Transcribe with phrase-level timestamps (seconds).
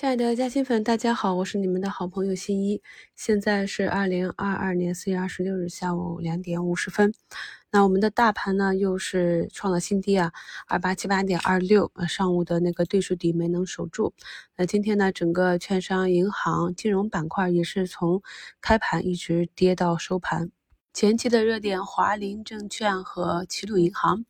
[0.00, 2.80] 亲爱的嘉兴粉，大家好，我是你们的好朋友新一。
[3.16, 7.12] 现在是二零二二年四月二十六日下午两点五十分。
[7.70, 10.32] 那我们的大盘呢，又是创了新低啊，
[10.66, 11.92] 二八七八点二六。
[12.08, 14.14] 上午的那个对数底没能守住。
[14.56, 18.22] 那今天呢，整个券商、银行、金融板块也是从
[18.62, 20.50] 开盘一直跌到收盘。
[20.94, 24.24] 前期的热点华林证券和齐鲁银行，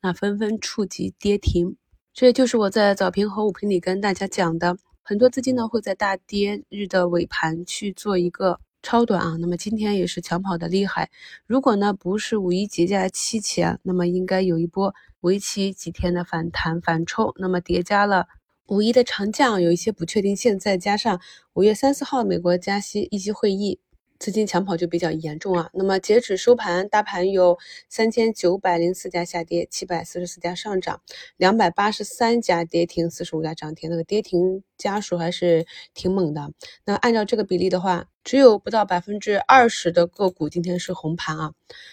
[0.00, 1.76] 那纷纷触及跌停。
[2.14, 4.76] 这就是我在早评和午评里跟大家讲的。
[5.08, 11.10] 很多资金呢会在大跌日的尾盘去做一个超短啊，那么今天也是抢跑的厉害。
[11.46, 17.32] 如果呢不是五一节假期前，那么应该有一波为期几天的反弹反抽。
[17.38, 18.26] 那么叠加了
[18.66, 21.20] 五一的长假，有一些不确定性，再加上
[21.52, 23.78] 五月三四号美国加息议息会议。
[24.18, 25.70] 资金抢跑就比较严重啊。
[25.72, 31.00] 那么截止收盘，大盘有三千九百零四家下跌，七百四十四家上涨，
[31.36, 33.90] 两百八十三家跌停，四十五家涨停。
[33.90, 36.52] 那个跌停家数还是挺猛的。
[36.84, 41.52] 那按照这个比例的话，只有不到百分之二十的个股今天是红盘啊。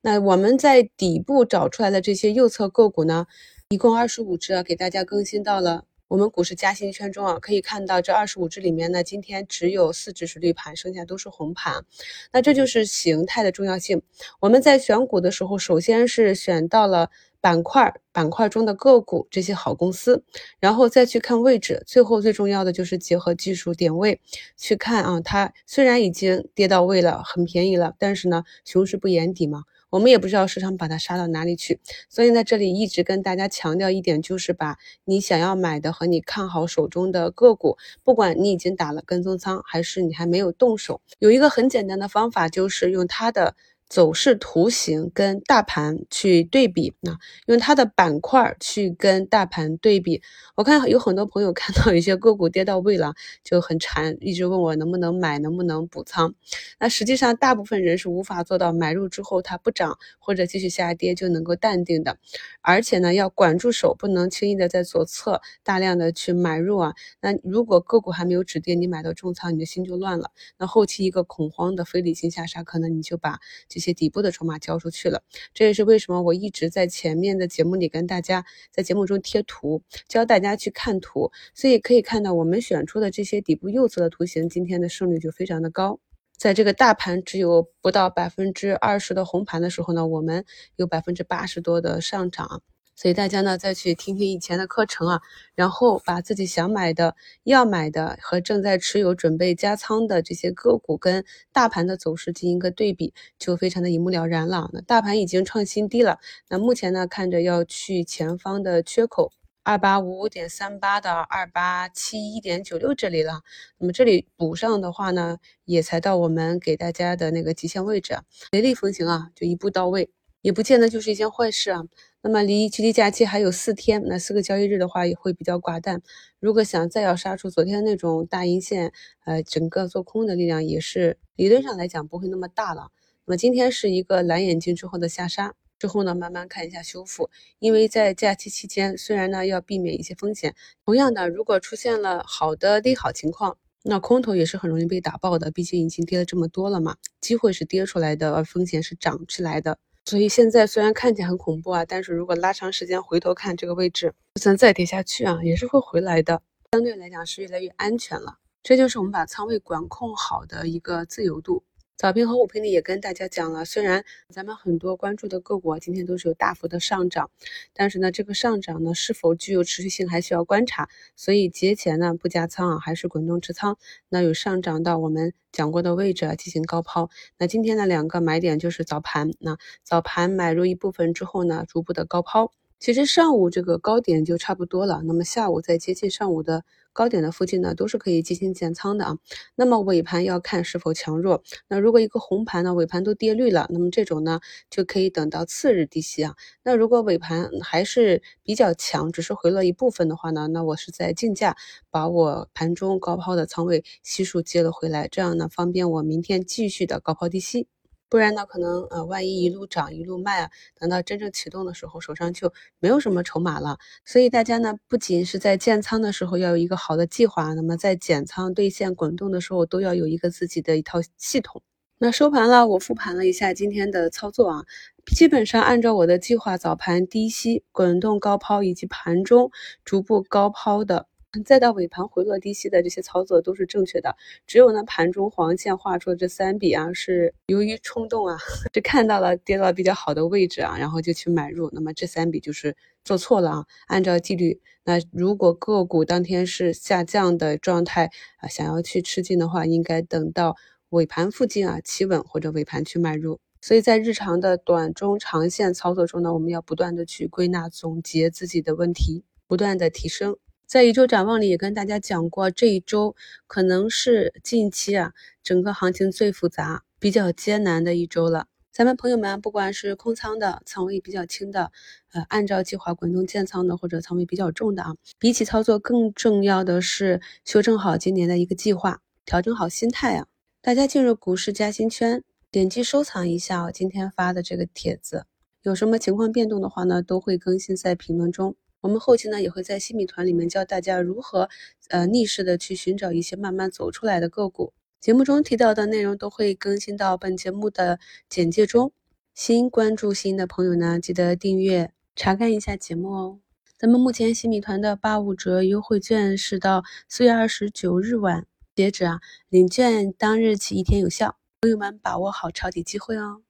[0.00, 3.26] 那我们在底部找出来的这些右侧个股呢，
[3.68, 5.84] 一共二十五只，给大家更新到了。
[6.14, 11.84] 我们股市嘉兴圈中啊，可以看到这二十五只里面呢，今天只有四只是绿盘，剩下都是红盘。
[12.32, 14.00] 那这就是形态的重要性。
[14.38, 20.22] 我们在选股的时候，首先是选到了板块，板块中的个股这些好公司，
[20.60, 24.20] 然后再去看位置，最后最重要的就是结合技术点位
[24.56, 25.20] 去看啊。
[25.20, 29.64] 它虽然已经跌到位了，很便宜了，但是呢，熊市不言底嘛。
[29.94, 31.78] 我们也不知道市场把它杀到哪里去，
[32.08, 43.54] 所以在这里一直跟大家强调一点，就是把你想要买的和你看好手中的个股，不管你已经打了跟踪仓，还是你还没有动手，有一个很简单的方法，就是用它的。
[43.88, 50.22] 走势图形跟大盘去对比，那用它的板块去跟大盘对比。
[50.56, 56.34] 我看有很多朋友看到有些个股跌到位了，就很馋，一直问我能不能买，能不能补仓。
[56.78, 62.18] 那实际上大部分人是无法做到买入之后它不涨或者继续下跌就能够淡定的，
[62.62, 66.94] 而且呢要管住手，不能轻易的在左侧大量的去买入啊。
[67.20, 70.30] 那如果个股还没有止跌，你买到重仓，你的心就乱了。
[70.58, 73.38] 那后期一个恐慌的非理性下杀，可能你就把
[73.68, 75.22] 这些底部的筹码交出去了，
[75.52, 81.30] 这也是为什么我一直在前面的节目里跟大家在节目中贴图，教大家去看图。
[81.54, 86.00] 所以可以看到，我们选出的这些底部右侧的图形，今天的胜率就非常的高。
[86.36, 90.44] 在这个大盘只有不到百分之二十的红盘的时候呢，我们
[90.76, 92.62] 有百分之八十多的上涨。
[92.96, 95.20] 所以大家呢再去听听以前的课程啊，
[95.54, 104.70] 然后把自己想买的、要买的和正在持有、准备加仓的这些个股跟大盘的走势进行一个对比，就非常的一目了然了。
[104.72, 106.18] 那大盘已经创新低了，
[106.48, 109.32] 那目前呢看着要去前方的缺口
[109.64, 113.40] 二八五五点三八到二八七一点九六这里了。
[113.78, 118.18] 那么这里补上的话呢，也才到我们给大家的那个极限位置，
[118.52, 120.10] 雷厉风行啊，就一步到位，
[120.42, 121.82] 也不见得就是一件坏事啊。
[122.26, 126.00] 那么离距离假期还有四天，那四个交易日的话也会比较寡淡。
[126.40, 128.94] 如果想再要杀出昨天那种大阴线，
[129.26, 132.88] 呃，整个做空的力量也是理论上来讲不会那么大了。
[133.26, 137.28] 那么今天是一个蓝眼睛之后的下杀，之后呢慢慢看一下修复。
[137.58, 140.54] 因为在假期期间，虽然呢要避免一些风险，
[140.86, 145.50] 同样的，如果出现了好的利好情况，那空头也是很容易被打爆的。
[145.50, 149.76] 毕竟已经跌了这么多了嘛，机会是跌出来的，而风险是涨起来的。
[150.06, 156.42] 所以现在虽然看起来很恐怖啊，但是如果拉长时间回头看这个位置，就算再跌下去啊，也是会回来的。
[156.72, 161.64] 相对来讲是越来越安全了，这就是我们把仓位管控好的一个自由度。
[161.96, 167.30] 早评和午评里也跟大家讲了，虽然咱们很多关注的个股今天都是有大幅的上涨，
[167.72, 170.88] 但是呢，这个上涨呢是否具有持续性还需要观察。
[171.14, 173.78] 所以节前呢不加仓啊，还是滚动持仓。
[174.08, 177.10] 那有上涨到我们讲过的位置啊，进行高抛。
[177.38, 182.50] 那今天的两个买点就是早盘，那早盘买入一部分之后呢，逐步的高抛。
[182.84, 189.16] 其实上午这个高点就差不多了，那么下午在接近上午的高点的附近呢，都是可以进行减仓的啊。
[189.54, 191.42] 那么尾盘要看是否强弱。
[191.66, 196.34] 那如果一个红盘呢，尾盘都跌绿了，那么这种呢就可以等到次日低吸啊。
[196.62, 201.56] 那如果尾盘还是比较强，只是回了一部分的话呢，那我是在竞价
[201.90, 207.66] 把我盘中高抛的仓位悉数接了回来，这样呢方便我明天继续的高抛低吸。
[208.08, 213.78] 不然呢，可能呃，万一一路涨一路卖啊，等到真正启动的时候，手上就没有什么筹码了。
[214.04, 221.62] 所以大家呢，不仅是在建仓的时候要有一个好的计划，那么在减仓兑现滚动的时候，都要有一个自己的一套系统。
[221.98, 224.64] 那收盘了，我复盘了一下今天的操作啊，
[225.06, 229.50] 基本上按照我的计划，早盘低吸、滚动高抛以及盘中
[229.84, 231.06] 逐步高抛的
[231.42, 234.14] 再到尾盘回落低吸的这些操作都是正确的。
[234.46, 238.36] 只有呢盘中黄线画出的这三笔啊，是由于冲动啊，
[238.72, 241.70] 就看到了跌到比较好的位置啊，然后就去买入。
[241.72, 243.66] 那么这三笔就是做错了啊。
[243.86, 250.56] 按照纪律，那如果个股当天是下降的状态啊，想要去吃进的话，应该等到
[250.90, 253.40] 尾盘附近啊企稳或者尾盘去买入。
[253.60, 260.36] 所以在日常的短中长线操作中呢，我们要不断的去归纳总结自己的问题，不断的提升。
[260.66, 263.14] 在一周展望里也跟大家讲过，这一周
[263.46, 265.12] 可能是近期啊
[265.42, 268.46] 整个行情最复杂、比较艰难的一周了。
[268.72, 271.70] 咱们朋友们，不管是空仓的、仓位比较轻的，
[272.12, 280.26] 呃，按照计划滚动建仓的，或者仓位比较重的啊，比起操作更重要的是修正好今年的一个计划，调整好心态啊。
[280.60, 282.24] 大家进入股市加薪圈。
[282.50, 285.26] 点击收藏一下我今天发的这个帖子，
[285.62, 288.54] 有什么情况变动的话呢，都会更新在评论中。
[288.84, 291.48] 我们后期呢也会在新米团里面教大家如何
[291.88, 294.74] 呃逆势的去寻找一些慢慢走出来的个股。
[295.00, 298.92] 节目中提到的内容都会更新到本节目的简介中。
[299.34, 303.40] 新关注新的朋友呢，记得订阅查看一下节目哦。
[303.78, 311.38] 咱们目前新米团的八五折优惠券是到四月二十九日晚截止啊，领券当日起一天有效。
[311.62, 313.43] 朋友们，把握好抄底机会哦！